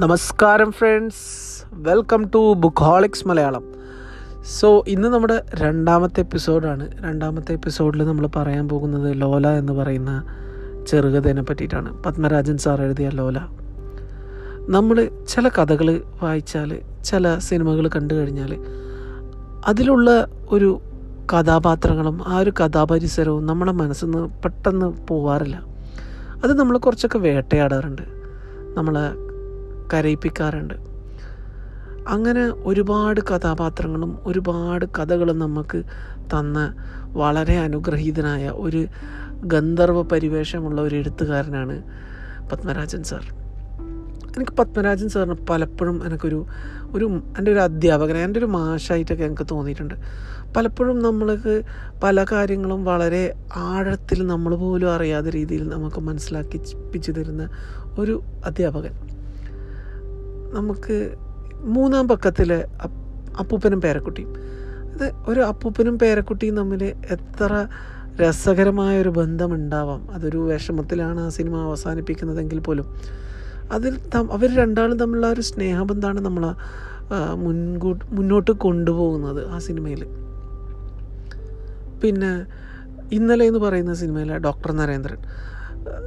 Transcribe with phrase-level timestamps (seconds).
[0.00, 3.64] നമസ്കാരം friends welcome to bookaholics Malayalam.
[4.60, 10.24] So ഇന്ന് നമ്മുടെ രണ്ടാമത്തെ എപ്പിസോഡാണ് രണ്ടാമത്തെ എപ്പിസോഡിൽ നമ്മൾ പറയാൻ പോകുന്നത് ലോല എന്ന് പറയുന്ന
[10.88, 12.02] ചെറുകഥേനെ പറ്റിയിട്ടാണ്.
[12.02, 13.38] പത്മരാജൻ സാർ എഴുതിയ ലോല.
[14.68, 18.54] നമ്മൾ ചില കഥകൾ വായിച്ചാൽ ചില സിനിമകൾ കണ്ടു കഴിഞ്ഞാൽ
[19.66, 20.80] അതിലുള്ള ഒരു
[21.32, 25.56] കഥാപാത്രങ്ങളും ആ ഒരു കഥാപരിസരവും നമ്മുടെ മനസ്സിൽ നിന്ന് പെട്ടെന്ന് പോവാറില്ല.
[26.44, 28.02] അത് നമ്മൾ കുറച്ചൊക്കെ വേട്ടയാടാറുണ്ട്.
[28.74, 29.25] നമ്മളെ
[29.94, 30.74] കരയിപ്പിക്കാറുണ്ട്.
[32.08, 35.82] അങ്ങനെ ഒരുപാട് കഥാപാത്രങ്ങളും ഒരുപാട് കഥകളും നമുക്ക്
[36.20, 36.74] തന്ന
[37.06, 38.86] വളരെ അനുഗ്രഹീതനായ ഒരു
[39.44, 41.82] ഗന്ധർവ പരിവേഷമുള്ള ഒരു എഴുത്തുകാരനാണ്
[42.52, 43.26] പത്മരാജൻ സാർ.
[44.36, 46.46] എനിക്ക് പത്മരാജൻ സാറിന് പലപ്പോഴും എനിക്കൊരു
[46.92, 49.94] ഒരു എന്റെ ഒരു അധ്യാപകൻ എന്റെ ഒരു മാഷായിട്ടൊക്കെ എനിക്ക് തോന്നിയിട്ടുണ്ട്.
[50.56, 51.62] പലപ്പോഴും നമ്മൾക്ക്
[52.04, 57.48] പല കാര്യങ്ങളും വളരെ ആഴത്തിൽ നമ്മൾ പോലും അറിയാത്ത രീതിയിൽ നമുക്ക് മനസ്സിലാക്കിപ്പിച്ചു തരുന്ന
[57.98, 59.05] ഒരു അധ്യാപകൻ.
[60.52, 61.16] നമുക്ക്
[61.60, 62.96] മൂന്നാം പക്കത്തിലെ അപ്പ്
[63.38, 64.34] അപ്പൂപ്പനും പേരക്കുട്ടിയും.
[64.94, 67.66] അത് ഒരു അപ്പൂപ്പനും പേരക്കുട്ടിയും തമ്മിൽ എത്ര
[68.20, 70.10] രസകരമായ ഒരു ബന്ധമുണ്ടാവാം.
[70.10, 72.94] അതൊരു വിഷമത്തിലാണ് ആ സിനിമ അവസാനിപ്പിക്കുന്നതെങ്കിൽ പോലും.
[73.72, 76.54] അതിൽ അവർ രണ്ടാളും തമ്മിലുള്ള ഒരു സ്നേഹബന്ധമാണ് നമ്മൾ
[77.34, 80.04] മുൻകൂട്ട് മുന്നോട്ട് കൊണ്ടുപോകുന്നത് ആ സിനിമയിൽ.
[82.02, 82.46] പിന്നെ
[83.12, 85.18] ഇന്നലെ എന്ന് പറയുന്ന സിനിമയിലെ ഡോക്ടർ നരേന്ദ്രൻ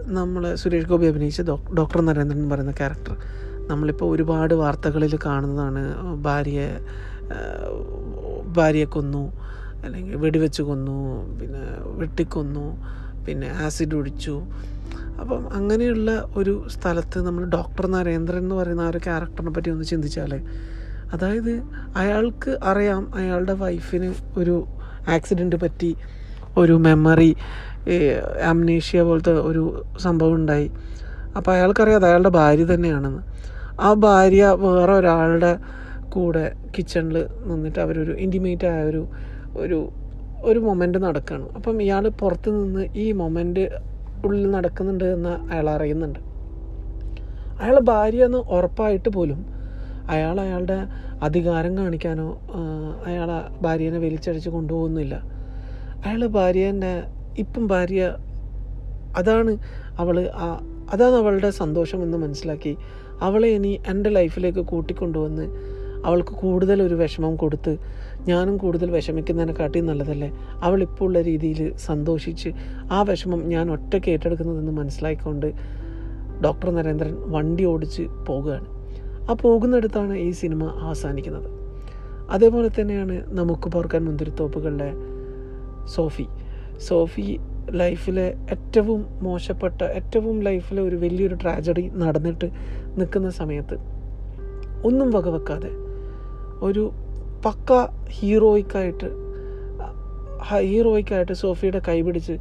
[0.05, 3.15] നമ്മൾ സുരേഷ് ഗോപി അഭിനയിച്ച ഡോക്ടർ നരേന്ദ്രൻ എന്ന് പറയുന്ന ക്യാരക്ടർ.
[3.71, 5.81] നമ്മളിപ്പോൾ ഒരുപാട് വാർത്തകളിൽ കാണുന്നതാണ്
[6.27, 6.59] ഭാര്യ
[8.57, 9.23] ഭാര്യയെ കൊന്നു
[9.85, 10.97] അല്ലെങ്കിൽ വെടിവെച്ച് കൊന്നു
[11.39, 11.63] പിന്നെ
[11.99, 12.65] വെട്ടിക്കൊന്നു
[13.25, 14.35] പിന്നെ ആസിഡ് ഒഴിച്ചു.
[15.21, 16.09] അപ്പം അങ്ങനെയുള്ള
[16.39, 20.33] ഒരു സ്ഥലത്ത് നമ്മൾ ഡോക്ടർ നരേന്ദ്രൻ എന്ന് പറയുന്ന ആ ഒരു ക്യാരക്ടറിനെ പറ്റി ഒന്ന് ചിന്തിച്ചാൽ
[21.13, 21.53] അതായത്
[22.01, 24.55] അയാൾക്ക് അറിയാം അയാളുടെ വൈഫിന് ഒരു
[25.15, 25.91] ആക്സിഡന്റ് പറ്റി
[26.57, 27.31] ഒരു മെമ്മറി
[28.51, 29.63] ആംനേഷ്യ പോലത്തെ ഒരു
[30.05, 30.67] സംഭവം ഉണ്ടായി.
[31.37, 33.21] അപ്പോൾ അയാൾക്കറിയാം അത് അയാളുടെ ഭാര്യ തന്നെയാണെന്ന്.
[33.79, 35.51] ആ ഭാര്യ വേറെ ഒരാളുടെ
[36.09, 36.43] കൂടെ
[36.75, 37.17] കിച്ചണിൽ
[37.49, 39.01] നിന്നിട്ട് അവരൊരു ഇന്റിമേറ്റ് ആയ ഒരു
[39.55, 39.79] ഒരു
[40.43, 43.63] ഒരു മൊമെന്റ് നടക്കുകയാണ് അപ്പം ഇയാൾ പുറത്ത് നിന്ന് ഈ മൊമെന്റ്
[44.25, 46.19] ഉള്ളിൽ നടക്കുന്നുണ്ട് എന്ന് അയാൾ അറിയുന്നുണ്ട്.
[47.59, 49.39] അയാൾ ഭാര്യ എന്ന് ഉറപ്പായിട്ട് പോലും
[50.07, 50.77] അയാൾ അയാളുടെ
[51.21, 52.27] അധികാരം കാണിക്കാനോ
[53.07, 53.29] അയാൾ
[53.61, 55.15] ഭാര്യനെ വലിച്ചടിച്ച് കൊണ്ടുപോകുന്നില്ല.
[56.05, 56.93] അയാൾ ഭാര്യേന്റെ
[57.37, 58.01] ഇപ്പം ഭാര്യ
[59.17, 59.51] അതാണ്
[59.97, 60.15] അവൾ
[60.93, 62.73] അതാണ് അവളുടെ സന്തോഷമെന്ന് മനസ്സിലാക്കി
[63.21, 65.45] അവളെ ഇനി എന്റെ ലൈഫിലേക്ക് കൂട്ടിക്കൊണ്ടുവന്ന്
[66.05, 67.77] അവൾക്ക് കൂടുതൽ ഒരു വിഷമം കൊടുത്ത്
[68.27, 70.31] ഞാനും കൂടുതൽ വിഷമിക്കുന്നതിനെക്കാട്ടി നല്ലതല്ലേ?
[70.61, 72.49] അവൾ ഇപ്പോൾ ഉള്ള രീതിയിൽ സന്തോഷിച്ച്
[72.91, 75.53] ആ വിഷമം ഞാൻ ഒറ്റയ്ക്ക് ഏറ്റെടുക്കുന്നതെന്ന് മനസ്സിലാക്കിക്കൊണ്ട്
[76.43, 78.67] ഡോക്ടർ നരേന്ദ്രൻ വണ്ടി ഓടിച്ച് പോകുകയാണ്.
[79.29, 81.49] ആ പോകുന്നിടത്താണ് ഈ സിനിമ അവസാനിക്കുന്നത്.
[82.29, 84.93] അതേപോലെ തന്നെയാണ് നമുക്ക് പോർക്കാൻ മുന്തിരിത്തോപ്പുകളുടെ
[85.85, 86.25] സോഫി.
[86.77, 87.37] സോഫി
[87.75, 92.51] ലൈഫിലെ ഏറ്റവും മോശപ്പെട്ട ഏറ്റവും ലൈഫിലെ ഒരു വലിയൊരു ട്രാജഡി നടന്നിട്ട്
[92.97, 93.77] നിൽക്കുന്ന സമയത്ത്
[94.85, 95.69] ഒന്നും വകവെക്കാതെ
[96.61, 96.91] ഒരു
[97.45, 99.29] പക്ക ഹീറോയിക്കായിട്ട്
[100.43, 102.37] ഹീറോയിക്കായിട്ട് സോഫിയുടെ കൈപിടിച്ച്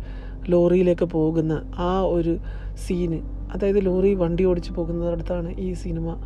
[0.49, 2.39] ലോറിയിലേക്ക് പോകുന്ന ആ ഒരു
[2.75, 3.21] സീന്
[3.53, 6.17] അതായത് ലോറി വണ്ടി ഓടിച്ച് പോകുന്നിടത്താണ് ഈ സിനിമ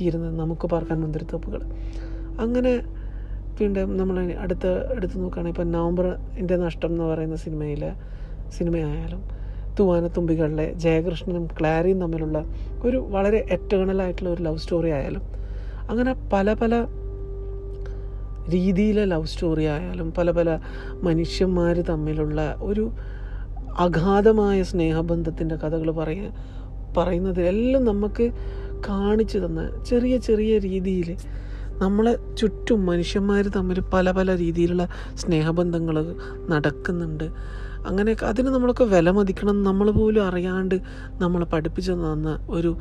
[0.00, 0.38] തീരുന്നത്.
[0.38, 1.60] നമുക്ക് പാർക്കാൻ മുന്തിരിത്തോപ്പുകൾ.
[2.40, 2.80] അങ്ങനെ
[3.60, 4.66] വീണ്ടും നമ്മൾ അടുത്ത
[4.96, 7.92] എടുത്ത് നോക്കുകയാണെങ്കിൽ ഇപ്പം നവംബറിന്റെ നഷ്ടം എന്ന് പറയുന്ന സിനിമയിലെ
[8.50, 9.22] സിനിമയായാലും
[9.78, 12.44] തൂവാനത്തുമ്പികളിലെ ജയകൃഷ്ണനും ക്ലാരിയും തമ്മിലുള്ള
[12.84, 15.22] ഒരു വളരെ എറ്റേണലായിട്ടുള്ള ഒരു ലവ് സ്റ്റോറി ആയാലും
[15.88, 16.86] അങ്ങനെ പല പല
[18.50, 20.60] രീതിയിലെ ലവ് സ്റ്റോറി ആയാലും പല പല
[21.02, 22.92] മനുഷ്യന്മാർ തമ്മിലുള്ള ഒരു
[23.78, 26.32] അഗാധമായ സ്നേഹബന്ധത്തിന്റെ കഥകൾ പറയാൻ
[26.94, 28.32] പറയുന്നതിലെല്ലാം നമുക്ക്
[28.80, 31.16] കാണിച്ചു തന്ന ചെറിയ ചെറിയ രീതിയിൽ
[31.78, 36.14] നമ്മളെ ചുറ്റും മനുഷ്യന്മാർ തമ്മിൽ പല പല രീതിയിലുള്ള സ്നേഹബന്ധങ്ങൾ
[36.48, 37.32] നടക്കുന്നുണ്ട്.
[37.86, 40.80] അങ്ങനെയൊക്കെ അതിന് നമ്മളൊക്കെ വില മതിക്കണം നമ്മൾ പോലും അറിയാണ്ട്
[41.12, 42.76] നമ്മളെ പഠിപ്പിച്ചു തന്ന ഒരു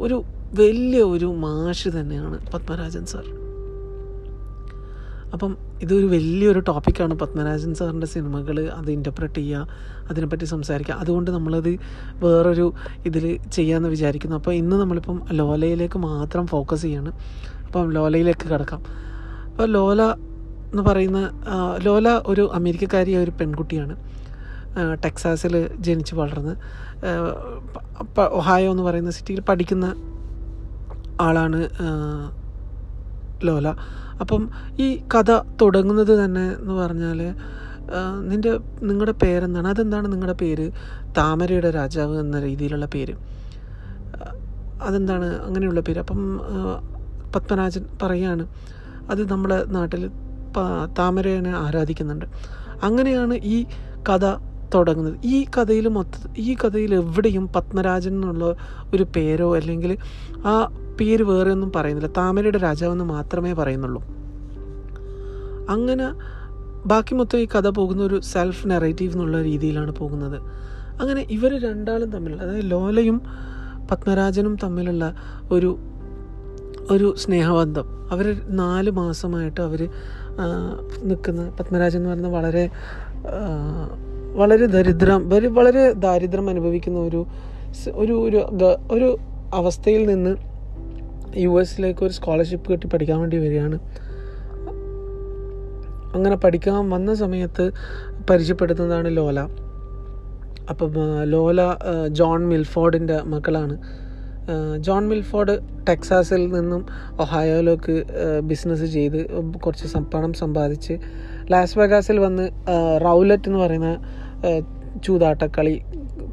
[0.00, 0.24] ഒരു
[0.58, 3.24] വലിയ ഒരു മാഷ് തന്നെയാണ് പത്മരാജൻ സാർ.
[5.32, 8.70] അപ്പം ഇതൊരു വലിയൊരു ടോപ്പിക്കാണ് പത്മരാജൻ സാറിന്റെ സിനിമകൾ.
[8.70, 9.68] അത് ഇന്റർപ്രറ്റ് ചെയ്യുക
[10.10, 10.94] അതിനെപ്പറ്റി സംസാരിക്കുക.
[10.94, 11.78] അതുകൊണ്ട് നമ്മളത്
[12.14, 12.72] വേറൊരു
[13.06, 14.36] ഇതിൽ ചെയ്യാമെന്ന് വിചാരിക്കുന്നു.
[14.36, 17.12] അപ്പോൾ ഇന്ന് നമ്മളിപ്പം ലോലയിലേക്ക് മാത്രം ഫോക്കസ് ചെയ്യാണ്.
[17.66, 18.82] അപ്പം ലോലയിലേക്ക് കിടക്കാം.
[19.50, 20.02] അപ്പോൾ ലോല
[20.72, 21.30] എന്ന് പറയുന്ന
[21.82, 24.11] ലോല ഒരു അമേരിക്കക്കാരിയായ ഒരു പെൺകുട്ടിയാണ്.
[25.04, 26.54] ടെക്സാസിൽ ജനിച്ച് വളർന്ന്
[28.18, 29.86] ഒഹായോ എന്ന് പറയുന്ന സിറ്റിയിൽ പഠിക്കുന്ന
[31.20, 31.60] ആളാണ്
[33.44, 33.68] ലോല.
[34.20, 35.30] അപ്പം ഈ കഥ
[35.60, 37.20] തുടങ്ങുന്നത് തന്നെ എന്ന് പറഞ്ഞാൽ
[38.28, 38.52] നിന്റെ
[38.82, 39.68] നിങ്ങളുടെ പേരെന്താണ്?
[39.68, 40.70] അതെന്താണ് നിങ്ങളുടെ പേര്?
[41.18, 43.14] താമരയുടെ രാജാവ് എന്ന രീതിയിലുള്ള പേര്.
[44.82, 45.98] അതെന്താണ് അങ്ങനെയുള്ള പേര്?
[45.98, 46.20] അപ്പം
[47.34, 48.44] പത്മരാജൻ പറയാണ്
[49.10, 50.02] അത് നമ്മുടെ നാട്ടിൽ
[50.98, 52.26] താമരനെ ആരാധിക്കുന്നുണ്ട്.
[52.82, 53.58] അങ്ങനെയാണ് ഈ
[54.08, 54.26] കഥ
[54.74, 55.18] തുടങ്ങുന്നത്.
[55.24, 58.56] ഈ കഥയിൽ മൊത്ത ഈ കഥയിൽ എവിടെയും പത്മരാജൻ എന്നുള്ള
[58.94, 59.96] ഒരു പേരോ അല്ലെങ്കിൽ
[60.46, 60.54] ആ
[61.00, 62.12] പേര് വേറെ ഒന്നും പറയുന്നില്ല.
[62.16, 64.02] താമരയുടെ രാജാവെന്ന് മാത്രമേ പറയുന്നുള്ളൂ.
[65.70, 66.06] അങ്ങനെ
[66.86, 70.38] ബാക്കി മൊത്തം ഈ കഥ പോകുന്ന ഒരു സെൽഫ് നെറേറ്റീവ് എന്നുള്ള രീതിയിലാണ് പോകുന്നത്.
[71.00, 73.20] അങ്ങനെ ഇവർ രണ്ടാളും തമ്മിൽ അതായത് ലോലയും
[73.90, 75.14] പത്മരാജനും തമ്മിലുള്ള
[75.50, 75.78] ഒരു
[76.90, 78.12] ഒരു സ്നേഹബന്ധം.
[78.12, 79.88] അവർ നാല് മാസമായിട്ട് അവർ
[81.02, 82.70] നിൽക്കുന്ന പത്മരാജൻ എന്ന് പറയുന്നത് വളരെ
[84.34, 87.26] വളരെ ദരിദ്രം വളരെ ദാരിദ്ര്യം അനുഭവിക്കുന്ന ഒരു
[87.94, 88.36] ഒരു ഒരു
[88.92, 89.18] ഒരു
[89.54, 90.36] അവസ്ഥയിൽ നിന്ന്
[91.36, 93.78] യു എസിലേക്ക് ഒരു സ്കോളർഷിപ്പ് കിട്ടി പഠിക്കാൻ വേണ്ടി വരികയാണ്.
[96.14, 97.70] അങ്ങനെ പഠിക്കാൻ വന്ന സമയത്ത്
[98.30, 99.40] പരിചയപ്പെടുത്തുന്നതാണ് ലോല.
[100.70, 100.92] അപ്പം
[101.24, 101.60] ലോല
[102.08, 103.76] ജോൺ മിൽഫോർഡിന്റെ മക്കളാണ്
[104.78, 105.58] ജോൺ മിൽഫോർഡ്
[105.88, 106.86] ടെക്സാസിൽ നിന്നും
[107.20, 108.04] ഒഹായോയിലേക്ക്
[108.40, 109.18] ബിസിനസ് ചെയ്ത്
[109.58, 110.94] കുറച്ച് പണം സമ്പാദിച്ച്
[111.52, 112.50] ലാസ് വെഗാസിൽ വന്ന്
[113.04, 114.21] റൗലറ്റ് എന്ന് പറയുന്ന
[115.04, 115.74] ചൂതാട്ടക്കളി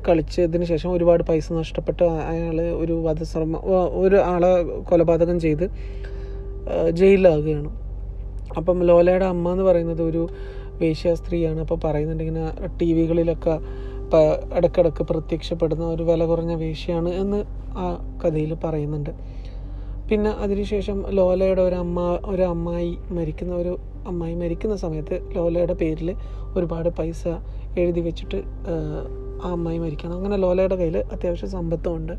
[0.07, 3.57] കളിച്ചതിന് ശേഷം ഒരുപാട് പൈസ നഷ്ടപ്പെട്ട് അയാൾ ഒരു വധശ്രമ
[4.03, 4.51] ഒരു ആളെ
[4.83, 5.65] കൊലപാതകം ചെയ്ത്
[6.91, 7.69] ജയിലിലാകുകയാണ്
[8.57, 10.23] അപ്പം ലോലയുടെ അമ്മ എന്ന് പറയുന്നത് ഒരു
[10.81, 11.59] വേശ്യ സ്ത്രീയാണ്.
[11.59, 13.55] അപ്പോൾ പറയുന്നുണ്ട് ഇങ്ങനെ ടി വികളിലൊക്കെ
[14.57, 17.39] ഇടക്കിടക്ക് പ്രത്യക്ഷപ്പെടുന്ന ഒരു വില കുറഞ്ഞ വേശ്യയാണ് എന്ന്
[17.77, 17.87] ആ
[18.21, 19.11] കഥയിൽ പറയുന്നുണ്ട്.
[20.09, 23.73] പിന്നെ അതിനുശേഷം ലോലയുടെ ഒരു അമ്മ ഒരു അമ്മായി മരിക്കുന്ന ഒരു
[24.05, 26.15] അമ്മായി മരിക്കുന്ന സമയത്ത് ലോലയുടെ പേരിൽ
[26.55, 27.27] ഒരുപാട് പൈസ
[27.77, 28.35] എഴുതി വെച്ചിട്ട്
[28.67, 28.75] ആ,
[29.43, 30.15] അമ്മായി മരിക്കണം.
[30.15, 32.15] അങ്ങനെ ലോലയുടെ കയ്യിൽ അത്യാവശ്യം സമ്പത്തുമുണ്ട്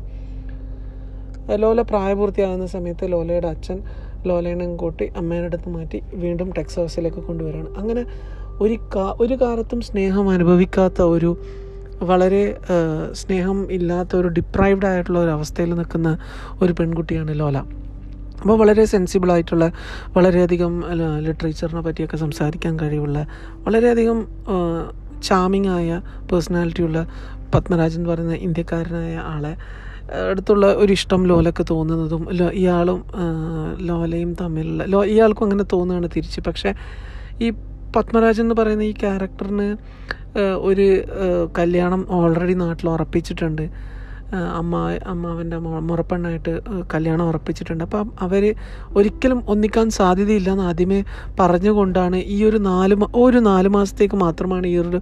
[1.55, 3.81] ലോല പ്രായപൂർത്തിയാകുന്ന സമയത്ത് ലോലയുടെ അച്ഛൻ
[4.25, 8.05] ലോലേനെ കൂട്ടി അമ്മയുടെ അടുത്ത് മാറ്റി വീണ്ടും ടെക്സ് ഹൗസിലേക്ക് കൊണ്ടുവരികയാണ് അങ്ങനെ
[8.59, 11.37] ഒരു കാ ഒരു കാലത്തും സ്നേഹം അനുഭവിക്കാത്ത ഒരു
[12.01, 12.55] വളരെ
[13.11, 16.17] സ്നേഹം ഇല്ലാത്ത ഒരു ഡിപ്രൈവ്ഡ് ആയിട്ടുള്ള ഒരു അവസ്ഥയിൽ നിൽക്കുന്ന
[16.61, 17.57] ഒരു പെൺകുട്ടിയാണ് ലോല.
[18.41, 19.65] അപ്പോൾ വളരെ സെൻസിബിളായിട്ടുള്ള
[20.15, 20.73] വളരെയധികം
[21.25, 23.19] ലിറ്ററേച്ചറിനെ പറ്റിയൊക്കെ സംസാരിക്കാൻ കഴിവുള്ള
[23.65, 24.19] വളരെയധികം
[25.19, 26.01] ചാമിങ് ആയ
[26.31, 26.99] പേഴ്സണാലിറ്റിയുള്ള
[27.55, 29.53] പത്മരാജൻ എന്ന് പറയുന്ന ഇന്ത്യക്കാരനായ ആളെ
[30.31, 32.23] അടുത്തുള്ള ഒരു ഇഷ്ടം ലോലക്ക് തോന്നുന്നതും
[32.61, 33.01] ഇയാളും
[33.89, 36.41] ലോലയും തമ്മിലുള്ള ലോ ഇയാൾക്കും അങ്ങനെ തോന്നുകയാണ് തിരിച്ച്.
[36.47, 36.71] പക്ഷേ
[37.45, 37.49] ഈ
[37.95, 39.69] പത്മരാജൻ എന്ന് പറയുന്ന ഈ ക്യാരക്ടറിന്
[40.69, 40.87] ഒരു
[41.57, 43.65] കല്യാണം ഓൾറെഡി നാട്ടിൽ ഉറപ്പിച്ചിട്ടുണ്ട്.
[44.33, 44.75] അമ്മ
[45.05, 46.59] അമ്മാവന്റെ മുറപ്പെണ്ണായിട്ട്
[46.93, 47.83] കല്യാണം ഉറപ്പിച്ചിട്ടുണ്ട്.
[47.83, 48.55] അപ്പം അവർ
[48.95, 51.03] ഒരിക്കലും ഒന്നിക്കാൻ സാധ്യതയില്ല എന്ന് ആദ്യമേ
[51.39, 55.01] പറഞ്ഞുകൊണ്ടാണ് ഈ ഒരു നാല് ഒരു നാല് മാസത്തേക്ക് മാത്രമാണ് ഈ ഒരു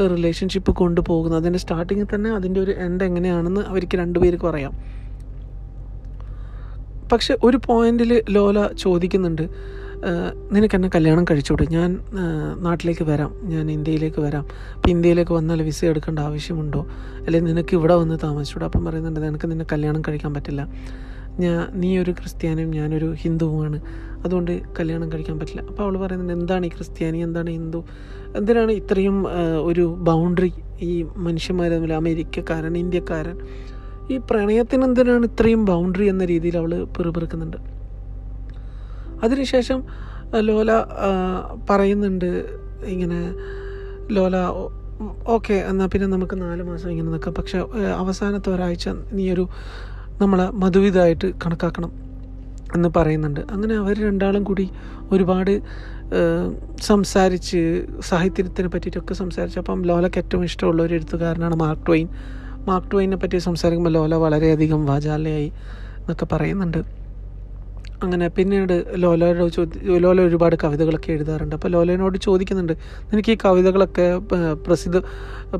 [0.00, 1.40] റിലേഷൻഷിപ്പ് കൊണ്ടുപോകുന്നത്.
[1.40, 4.72] അതിന്റെ സ്റ്റാർട്ടിങ്ങിൽ തന്നെ അതിന്റെ ഒരു എൻഡ് എങ്ങനെയാണെന്ന് അവർക്ക് രണ്ടുപേർക്കും അറിയാം.
[7.12, 9.48] പക്ഷെ ഒരു പോയിന്റിൽ ലോല ചോദിക്കുന്നുണ്ട്.
[10.04, 10.10] "ആ,
[10.52, 11.90] നിനക്ക് എന്നെ കല്യാണം കഴിച്ചുകൂടെ ഞാൻ
[12.62, 13.30] നാട്ടിലേക്ക് വരാം.
[13.44, 14.44] ഞാൻ ഇന്ത്യയിലേക്ക് വരാം.
[14.74, 16.80] അപ്പം ഇന്ത്യയിലേക്ക് വന്നാൽ വിസ എടുക്കേണ്ട ആവശ്യമുണ്ടോ?
[17.26, 18.64] അല്ലെങ്കിൽ നിനക്ക് ഇവിടെ വന്ന് താമസിച്ചൂടെ?
[18.64, 20.62] അപ്പം പറയുന്നുണ്ട് നിനക്ക് നിന്നെ കല്യാണം കഴിക്കാൻ പറ്റില്ല.
[21.38, 23.78] ഞാൻ നീ ഒരു ക്രിസ്ത്യാനിയും ഞാനൊരു ഹിന്ദുവുമാണ്.
[24.24, 25.60] അതുകൊണ്ട് കല്യാണം കഴിക്കാൻ പറ്റില്ല.
[25.60, 27.18] അപ്പോൾ അവൾ പറയുന്നുണ്ട് എന്താണ് ഈ ക്രിസ്ത്യാനി?
[27.18, 27.80] എന്താണ് ഹിന്ദു?
[28.36, 29.16] എന്തിനാണ് ഇത്രയും
[29.62, 30.52] ഒരു ബൗണ്ടറി
[30.82, 31.92] ഈ മനുഷ്യന്മാർ തമ്മിൽ?
[31.92, 33.38] അമേരിക്കക്കാരൻ ഇന്ത്യക്കാരൻ
[34.10, 37.56] ഈ പ്രണയത്തിന് എന്തിനാണ് ഇത്രയും ബൗണ്ടറി എന്ന രീതിയിൽ അവൾ പിറുപിറുക്കുന്നുണ്ട്?
[39.22, 39.84] അതിനുശേഷം
[40.40, 40.72] ലോല
[41.70, 42.30] പറയുന്നുണ്ട്
[42.84, 43.34] ഇങ്ങനെ
[44.12, 44.36] ലോല
[45.26, 47.34] ഓക്കെ എന്നാൽ പിന്നെ നമുക്ക് നാല് മാസം ഇങ്ങനെ നിൽക്കാം.
[47.34, 47.58] പക്ഷെ
[47.96, 49.48] അവസാനത്തെ ഒരാഴ്ച നീ ഒരു
[50.20, 51.92] നമ്മളെ മധുവിതായിട്ട് കണക്കാക്കണം
[52.74, 53.40] എന്ന് പറയുന്നുണ്ട്.
[53.40, 54.70] അങ്ങനെ അവർ രണ്ടാളും കൂടി
[55.12, 55.62] ഒരുപാട്
[56.80, 59.58] സംസാരിച്ച് സാഹിത്യത്തിനെ പറ്റിയിട്ടൊക്കെ സംസാരിച്ച്.
[59.58, 62.08] അപ്പം ലോലയ്ക്ക് ഏറ്റവും ഇഷ്ടമുള്ള ഒരു എഴുത്തുകാരനാണ് മാർക്ക് ട്വൈൻ.
[62.66, 65.52] മാർക്ക് ട്വൈനെ പറ്റി സംസാരിക്കുമ്പോൾ ലോല വളരെയധികം വാചാലയായി
[65.98, 67.03] എന്നൊക്കെ പറയുന്നുണ്ട്.
[68.02, 71.54] അങ്ങനെ പിന്നീട് ലോലയോട് ചോദി ലോല ഒരുപാട് കവിതകളൊക്കെ എഴുതാറുണ്ട്.
[71.54, 72.72] അപ്പോൾ ലോലയോട് ചോദിക്കുന്നുണ്ട്
[73.12, 74.06] നിനക്ക് ഈ കവിതകളൊക്കെ
[74.66, 75.00] പ്രസിദ്ധ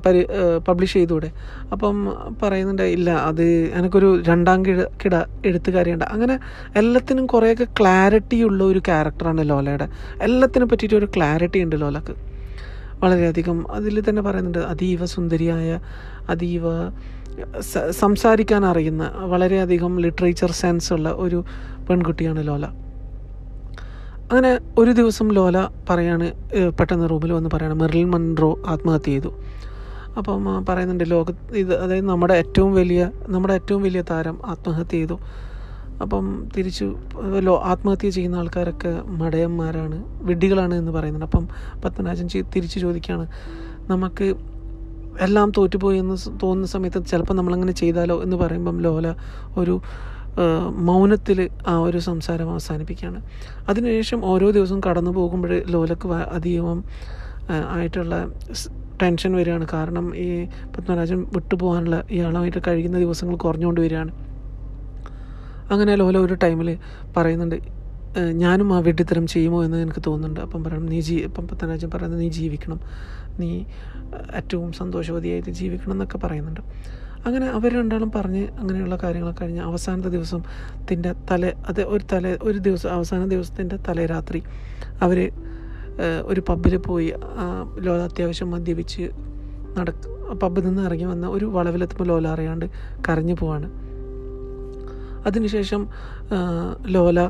[0.06, 0.26] പരി
[0.68, 1.30] പബ്ലിഷ് ചെയ്തൂടെ?
[1.72, 1.96] അപ്പം
[2.42, 3.42] പറയുന്നുണ്ട് ഇല്ല അത്
[3.78, 6.04] എനിക്കൊരു രണ്ടാം കിട കിട എഴുത്തുകാരിയുണ്ട്.
[6.04, 6.38] അങ്ങനെ
[6.76, 9.88] എല്ലാത്തിനും കുറേയൊക്കെ ക്ലാരിറ്റി ഉള്ള ഒരു ക്യാരക്ടറാണ് ലോലയുടെ.
[10.20, 12.14] എല്ലാത്തിനെ പറ്റിയിട്ട് ഒരു ക്ലാരിറ്റി ഉണ്ട് ലോലക്ക്.
[13.02, 15.78] വളരെയധികം അതിൽ തന്നെ പറയുന്നുണ്ട് അതീവ സുന്ദരിയായ
[16.28, 16.66] അതീവ
[18.02, 21.38] സംസാരിക്കാൻ അറിയുന്ന വളരെയധികം ലിറ്ററേച്ചർ സെൻസ് ഉള്ള ഒരു
[21.88, 22.64] പെൺകുട്ടിയാണ് ലോല.
[24.24, 24.50] അങ്ങനെ
[24.80, 26.26] ഒരു ദിവസം ലോല പറയാണ്
[26.78, 29.30] പെട്ടെന്ന് റൂമിൽ വന്ന് പറയാണ് മെറിൽ മൺറോ ആത്മഹത്യ ചെയ്തു.
[30.18, 31.28] അപ്പം പറയുന്നുണ്ട് ലോക
[31.62, 33.02] ഇത് അതായത് നമ്മുടെ ഏറ്റവും വലിയ
[33.34, 35.16] നമ്മുടെ ഏറ്റവും വലിയ താരം ആത്മഹത്യ ചെയ്തു.
[36.02, 36.24] അപ്പം
[36.56, 36.86] തിരിച്ചു
[37.46, 39.98] ലോ ആത്മഹത്യ ചെയ്യുന്ന ആൾക്കാരൊക്കെ മടയന്മാരാണ്
[40.28, 41.28] വിഡ്ഢികളാണ് എന്ന് പറയുന്നുണ്ട്.
[41.30, 41.44] അപ്പം
[41.84, 43.26] പത്മനാജൻ തിരിച്ചു ചോദിക്കുകയാണ്
[43.92, 44.26] നമുക്ക്
[45.20, 49.14] എല്ലാം തോറ്റുപോയി എന്ന് തോന്നുന്ന സമയത്ത് ചിലപ്പോൾ നമ്മളങ്ങനെ ചെയ്താലോ എന്ന് പറയുമ്പം ലോല
[49.56, 49.80] ഒരു
[50.76, 53.22] മൗനത്തിൽ ആ ഒരു സംസാരം അവസാനിപ്പിക്കുകയാണ്.
[53.68, 56.84] അതിനുശേഷം ഓരോ ദിവസവും കടന്നു പോകുമ്പോൾ ലോലക്ക് അധികവും
[57.50, 58.28] ആയിട്ടുള്ള
[59.02, 59.66] ടെൻഷൻ വരികയാണ്.
[59.72, 64.12] കാരണം ഈ പത്മരാജൻ വിട്ടുപോകാനുള്ള ഇയാളുമായിട്ട് കഴിയുന്ന ദിവസങ്ങൾ കുറഞ്ഞുകൊണ്ട് വരികയാണ്.
[65.70, 66.78] അങ്ങനെ ലോല ഒരു ടൈമിൽ
[67.16, 67.83] പറയുന്നുണ്ട്
[68.18, 70.40] ഞാനും ആ വെട്ടിത്തരം ചെയ്യുമോ എന്ന് എനിക്ക് തോന്നുന്നുണ്ട്.
[70.40, 72.80] അപ്പം പറയണം നീ ജീ ഇപ്പം പത്തനാജൻ പറയുന്നത് നീ ജീവിക്കണം.
[73.40, 73.64] നീ
[74.34, 76.60] ഏറ്റവും സന്തോഷവതിയായിട്ട് ജീവിക്കണം എന്നൊക്കെ പറയുന്നുണ്ട്.
[77.26, 80.42] അങ്ങനെ അവർ രണ്ടാളും പറഞ്ഞ് അങ്ങനെയുള്ള കാര്യങ്ങളൊക്കെ കഴിഞ്ഞ് അവസാനത്തെ ദിവസം
[80.90, 84.42] തിന്റെ തലേ അത് ഒരു തലേ ഒരു ദിവസം അവസാന ദിവസത്തിന്റെ തലേ രാത്രി
[85.02, 85.32] അവർ
[86.22, 87.14] ഒരു പബ്ബിൽ പോയി
[87.78, 89.10] ലോല അത്യാവശ്യം മദ്യപിച്ച്
[89.78, 92.66] നടക്ക പബ്ബിൽ നിന്ന് ഇറങ്ങി വന്ന ഒരു വളവിലെത്തുമ്പോൾ ലോല അറിയാണ്ട്
[93.08, 93.68] കരഞ്ഞു പോവാണ്.
[95.26, 95.88] അതിനുശേഷം
[96.86, 97.20] ലോല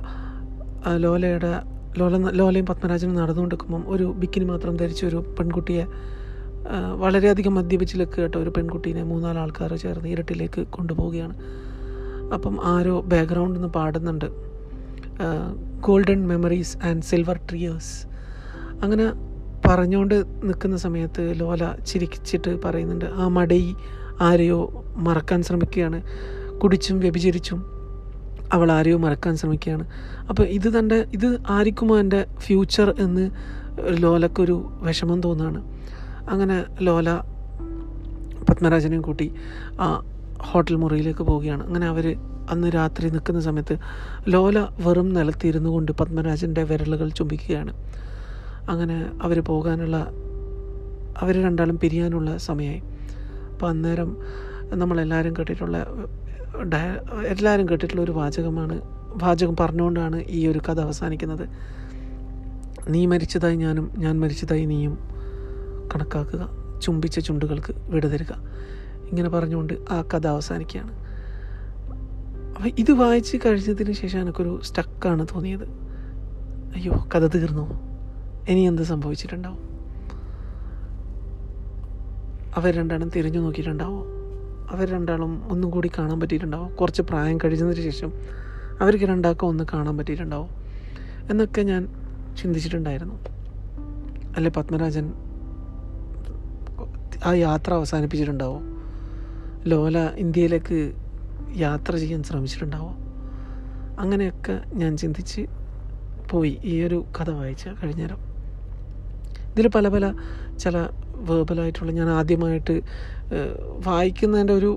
[0.92, 1.62] ലോലയുടെ
[1.98, 5.86] ലോല ലോലയും പത്മരാജനും നടന്നുകൊണ്ടിരിക്കുമ്പം ഒരു ബിക്കിനി മാത്രം ധരിച്ച ഒരു പെൺകുട്ടിയെ
[6.96, 11.34] വളരെയധികം മദ്യപിച്ച് ലക്കുകേട്ട ഒരു പെൺകുട്ടീനെ മൂന്നാൽ ആൾക്കാർ ചേർന്ന് ഇരട്ടിലേക്ക് കൊണ്ടുപോവുകയാണ്.
[12.34, 14.28] അപ്പം ആരോ ബാക്ക്ഗ്രൗണ്ടിൽ നിന്ന് പാടുന്നുണ്ട്.
[15.80, 18.06] Golden memories and silver tears
[18.82, 19.12] അങ്ങനെ
[19.66, 20.14] പറഞ്ഞുകൊണ്ട്
[20.44, 23.74] നിൽക്കുന്ന സമയത്ത് ലോല ചിരിച്ചിട്ട് പറയുന്നുണ്ട് ആ മടയി
[24.20, 26.02] ആരെയോ മറക്കാൻ ശ്രമിക്കുകയാണ്.
[26.58, 27.74] കുടിച്ചും വ്യഭിചരിച്ചും
[28.54, 29.87] അവൾ ആരെയോ മറക്കാൻ ശ്രമിക്കുകയാണ്.
[30.28, 33.30] അപ്പോൾ ഇത് തന്റെ ഇത് ആയിരിക്കുമോ എന്റെ ഫ്യൂച്ചർ എന്ന്
[33.88, 35.64] ലോലക്കൊരു വിഷമം തോന്നുകയാണ്.
[36.30, 37.11] അങ്ങനെ ലോല
[38.49, 39.34] പത്മരാജനെയും കൂട്ടി
[39.80, 40.02] ആ
[40.38, 41.66] ഹോട്ടൽ മുറിയിലേക്ക് പോവുകയാണ്.
[41.66, 42.16] അങ്ങനെ അവർ
[42.50, 43.78] അന്ന് രാത്രി നിൽക്കുന്ന സമയത്ത്
[44.28, 47.73] ലോല വെറും നിലത്തിരുന്നു കൊണ്ട് പത്മരാജന്റെ വിരലുകൾ ചുംബിക്കുകയാണ്.
[48.70, 49.96] അങ്ങനെ അവർ പോകാനുള്ള
[51.18, 52.82] അവർ രണ്ടാളും പിരിയാനുള്ള സമയമായി.
[53.52, 54.16] അപ്പോൾ അന്നേരം
[54.62, 55.87] നമ്മളെല്ലാവരും കേട്ടിട്ടുള്ള
[57.26, 58.80] എല്ലാവരും കേട്ടിട്ടുള്ള ഒരു വാചകമാണ്
[59.23, 61.49] വാചകം പറഞ്ഞുകൊണ്ടാണ് ഈ ഒരു കഥ അവസാനിക്കുന്നത്.
[62.88, 64.99] നീ മരിച്ചതായി ഞാനും ഞാൻ മരിച്ചതായി നീയും
[65.94, 66.49] കണക്കാക്കുക
[66.82, 68.34] ചുംബിച്ച ചുണ്ടുകൾക്ക് വിടതരുക
[69.08, 70.92] ഇങ്ങനെ പറഞ്ഞുകൊണ്ട് ആ കഥ അവസാനിക്കുകയാണ്.
[72.54, 75.64] അപ്പം ഇത് വായിച്ച് കഴിഞ്ഞതിന് ശേഷം എനിക്കൊരു സ്റ്റക്കാണ് തോന്നിയത്.
[76.75, 77.80] അയ്യോ കഥ തീർന്നു?
[78.49, 79.58] ഇനി എന്ത് സംഭവിച്ചിട്ടുണ്ടാവും?
[82.56, 84.13] അവർ രണ്ടാളും തിരിഞ്ഞു നോക്കിയിട്ടുണ്ടാവോ?
[84.71, 86.75] അവർ രണ്ടാളും ഒന്നും കൂടി കാണാൻ പറ്റിയിട്ടുണ്ടാവും.
[86.75, 88.12] കുറച്ച് പ്രായം കഴിഞ്ഞതിന് ശേഷം
[88.80, 90.49] അവർക്ക് രണ്ടാൾക്കും ഒന്ന് കാണാൻ പറ്റിയിട്ടുണ്ടാവും.
[91.30, 91.88] എന്നൊക്കെ ഞാൻ
[92.37, 93.14] ചിന്തിച്ചിട്ടുണ്ടായിരുന്നു.
[94.37, 95.12] അല്ലെ പത്മരാജൻ
[97.25, 98.61] ആ യാത്ര അവസാനിപ്പിച്ചിട്ടുണ്ടാവോ?
[99.64, 100.92] ലോല ഇന്ത്യയിലേക്ക്
[101.56, 102.94] യാത്ര ചെയ്യാൻ ശ്രമിച്ചിട്ടുണ്ടാവോ?
[103.99, 105.47] അങ്ങനെയൊക്കെ ഞാൻ ചിന്തിച്ച്
[106.30, 106.59] പോയി.
[106.64, 108.33] ഈ ഒരു കഥ വായിച്ച കഴിഞ്ഞേരം
[109.54, 110.04] ഇതിൽ പല പല
[110.62, 110.76] ചില
[111.28, 112.75] വേർബലായിട്ടുള്ള ഞാൻ ആദ്യമായിട്ട്
[113.88, 114.70] വായിക്കുന്നതിന്റെ ഒരു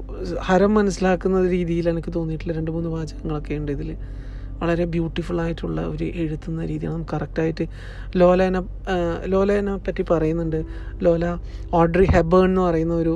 [0.47, 3.89] ഹരം മനസ്സിലാക്കുന്ന രീതിയിൽ എനിക്ക് തോന്നിയിട്ടുള്ള രണ്ട് മൂന്ന് വാചകങ്ങളൊക്കെ ഉണ്ട് ഇതിൽ
[4.61, 7.05] വളരെ ബ്യൂട്ടിഫുൾ ആയിട്ടുള്ള ഒരു എഴുത്തുന്ന രീതിയാണ്.
[7.13, 7.65] കറക്റ്റായിട്ട്
[8.15, 8.61] ലോലേനെ
[9.33, 10.59] ലോലേനെ പറ്റി പറയുന്നുണ്ട്.
[11.05, 11.25] ലോല
[11.73, 13.13] ഓഡ്രി ഹെബേൺ എന്ന് പറയുന്ന ഒരു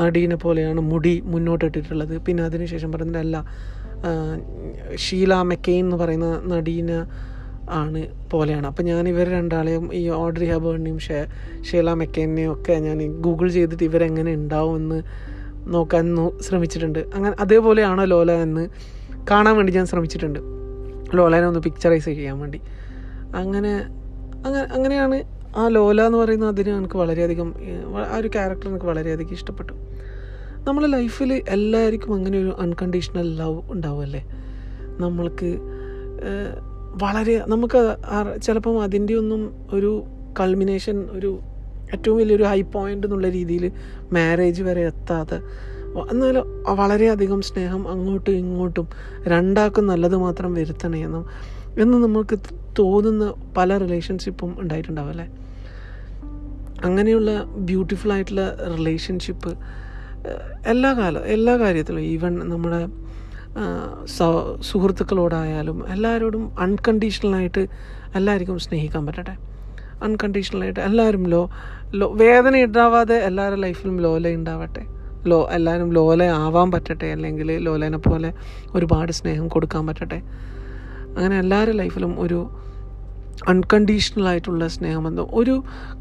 [0.00, 2.14] നടീനെ പോലെയാണ് മുടി മുന്നോട്ടിട്ടിട്ടുള്ളത്.
[2.26, 3.36] പിന്നെ അതിനുശേഷം പറയുന്നത് അല്ല
[5.04, 6.98] ഷീല മെക്കെയിൻ എന്ന് പറയുന്ന നടീനെ
[7.70, 8.66] ആണ് പോലെയാണ്.
[8.66, 11.26] അപ്പോൾ ഞാൻ ഇവർ രണ്ടാളെയും ഈ ഓഡ്രി ഹബേണിനെയും ഷേ
[11.70, 15.02] ഷീല മെക്കേനെയും ഒക്കെ ഞാൻ ഗൂഗിൾ ചെയ്തിട്ട് ഇവരെങ്ങനെ ഉണ്ടാവുമെന്ന്
[15.72, 16.98] നോക്കാൻ ശ്രമിച്ചിട്ടുണ്ട്.
[16.98, 18.68] അങ്ങനെ അതേപോലെയാണോ ലോല എന്ന്
[19.30, 20.38] കാണാൻ വേണ്ടി ഞാൻ ശ്രമിച്ചിട്ടുണ്ട്.
[21.14, 22.60] ലോലേനെ ഒന്ന് പിക്ചറൈസ് ചെയ്യാൻ വേണ്ടി.
[23.34, 23.72] അങ്ങനെ
[24.46, 25.24] അങ്ങനെ അങ്ങനെയാണ്
[25.56, 27.54] ആ ലോല എന്ന് പറയുന്ന അതിന് എനിക്ക് വളരെയധികം
[27.96, 29.72] ആ ഒരു ക്യാരക്ടർ എനിക്ക് വളരെയധികം ഇഷ്ടപ്പെട്ടു.
[30.64, 34.22] നമ്മളെ ലൈഫിൽ എല്ലാവർക്കും അങ്ങനെ ഒരു അൺകണ്ടീഷണൽ ലവ് ഉണ്ടാവുമല്ലേ?
[35.00, 35.58] നമ്മൾക്ക്
[37.02, 37.96] വളരെ നമുക്ക്
[38.42, 40.04] ചിലപ്പം അതിന്റെ ഒന്നും ഒരു
[40.40, 41.38] കൾമിനേഷൻ ഒരു
[41.92, 43.72] ഏറ്റവും വലിയൊരു ഹൈ പോയിന്റ് എന്നുള്ള രീതിയിൽ
[44.12, 45.40] മാരേജ് വരെ എത്താതെ
[46.12, 46.36] എന്നാൽ
[46.70, 48.88] വളരെയധികം സ്നേഹം അങ്ങോട്ടും ഇങ്ങോട്ടും
[49.22, 51.04] രണ്ടാൾക്കും നല്ലത് മാത്രം വരുത്തണേ
[51.80, 52.38] എന്ന് നമുക്ക്
[52.78, 55.46] തോന്നുന്ന പല റിലേഷൻഷിപ്പും ഉണ്ടായിട്ടുണ്ടാവും
[56.84, 59.58] അങ്ങനെയുള്ള ബ്യൂട്ടിഫുൾ ആയിട്ടുള്ള റിലേഷൻഷിപ്പ്
[60.66, 63.05] എല്ലാ കാലം എല്ലാ കാര്യത്തിലും ഈവൻ നമ്മുടെ
[64.68, 67.62] സുഹൃത്തുക്കളോടായാലും എല്ലാവരോടും അൺകണ്ടീഷണലായിട്ട്
[68.18, 69.34] എല്ലാവർക്കും സ്നേഹിക്കാൻ പറ്റട്ടെ.
[70.06, 71.42] അൺകണ്ടീഷണലായിട്ട് എല്ലാവരും ലോ
[71.98, 74.82] ലോ വേദന ഉണ്ടാവാതെ എല്ലാവരുടെ ലൈഫിലും ലോല ഉണ്ടാവട്ടെ.
[75.30, 78.30] ലോ എല്ലാവരും ലോല ആവാൻ പറ്റട്ടെ അല്ലെങ്കിൽ ലോലേനെ പോലെ
[78.76, 80.18] ഒരുപാട് സ്നേഹം കൊടുക്കാൻ പറ്റട്ടെ.
[81.16, 82.40] അങ്ങനെ എല്ലാവരുടെ ലൈഫിലും ഒരു
[83.52, 85.54] അൺകണ്ടീഷണൽ ആയിട്ടുള്ള സ്നേഹബന്ധം ഒരു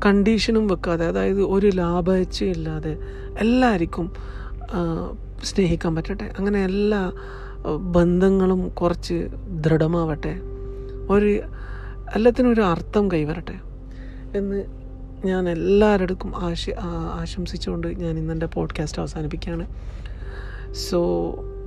[0.05, 2.93] കണ്ടീഷനും വെക്കാതെ അതായത് ഒരു ലാഭേച്ഛ ഇല്ലാതെ
[3.45, 4.07] എല്ലാവർക്കും
[5.50, 6.27] സ്നേഹിക്കാൻ പറ്റട്ടെ.
[6.38, 7.01] അങ്ങനെ എല്ലാ
[7.65, 10.34] ബന്ധങ്ങളും കുറച്ച് ദൃഢമാവട്ടെ.
[11.10, 11.41] ഒരു
[12.15, 13.55] എല്ലാത്തിനും ഒരു അർത്ഥം കൈവരട്ടെ
[14.38, 14.65] എന്ന്
[15.25, 16.69] ഞാൻ എല്ലാവരുടെക്കും ആശ
[17.13, 19.67] ആശംസിച്ചുകൊണ്ട് ഞാൻ ഇന്നെന്റെ പോഡ്കാസ്റ്റ് അവസാനിപ്പിക്കുകയാണ്.
[20.89, 21.00] So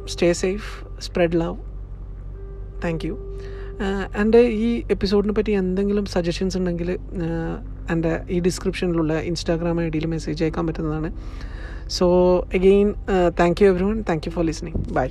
[0.07, 1.57] stay safe spread love
[2.85, 3.39] thank you
[4.19, 6.99] എന്റെ ഈ എപ്പിസോഡിനെ പറ്റി എന്തെങ്കിലും സജഷൻസ് ഉണ്ടെങ്കിൽ
[7.91, 11.13] എന്റെ ഈ ഡിസ്ക്രിപ്ഷനിലുള്ള ഇൻസ്റ്റാഗ്രാം ഐ ഡിയിൽ മെസ്സേജ് അയക്കാൻ പറ്റുന്നതാണ്.
[11.89, 12.07] So
[12.55, 12.95] again
[13.41, 15.09] thank you everyone thank you for listening bye